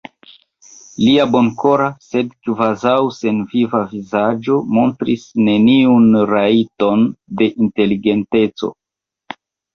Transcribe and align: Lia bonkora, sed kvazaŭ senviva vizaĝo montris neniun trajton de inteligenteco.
Lia 1.07 1.25
bonkora, 1.33 1.89
sed 2.05 2.31
kvazaŭ 2.47 2.93
senviva 3.17 3.83
vizaĝo 3.91 4.57
montris 4.79 5.27
neniun 5.51 6.09
trajton 6.33 7.07
de 7.45 7.53
inteligenteco. 7.69 8.73